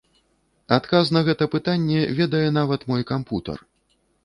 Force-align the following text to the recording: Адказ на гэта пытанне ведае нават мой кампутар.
Адказ 0.77 1.11
на 1.17 1.21
гэта 1.27 1.43
пытанне 1.57 2.01
ведае 2.21 2.43
нават 2.59 2.89
мой 2.95 3.07
кампутар. 3.15 3.59